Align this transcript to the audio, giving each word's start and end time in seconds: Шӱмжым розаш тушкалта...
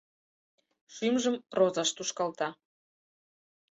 Шӱмжым 0.93 1.35
розаш 1.57 1.89
тушкалта... 1.95 2.49